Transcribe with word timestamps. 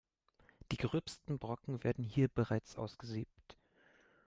Die 0.71 0.77
gröbsten 0.77 1.37
Brocken 1.37 1.83
werden 1.83 2.03
hier 2.03 2.27
bereits 2.27 2.75
ausgesiebt. 2.75 3.55